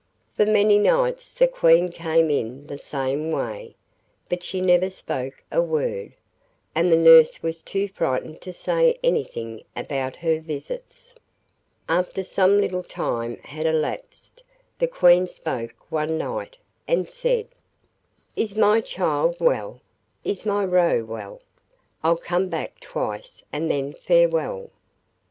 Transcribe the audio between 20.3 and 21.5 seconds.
my Roe well?